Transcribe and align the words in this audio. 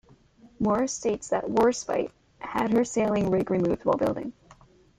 Morris 0.59 0.91
states 0.91 1.27
that 1.27 1.45
"Warspite" 1.47 2.09
had 2.39 2.73
her 2.73 2.83
sailing 2.83 3.29
rig 3.29 3.51
removed 3.51 3.85
while 3.85 3.97
building. 3.99 4.33